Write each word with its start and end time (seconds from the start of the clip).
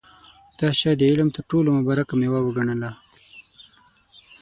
دا 0.59 0.69
شی 0.79 0.93
د 0.97 1.01
علم 1.11 1.29
تر 1.35 1.41
ټولو 1.51 1.69
مبارکه 1.77 2.13
مېوه 2.21 2.39
وګڼله. 2.43 2.91